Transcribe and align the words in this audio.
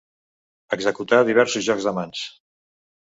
Executar 0.77 1.19
diversos 1.27 1.65
jocs 1.67 1.85
de 1.91 1.93
mans. 1.99 2.23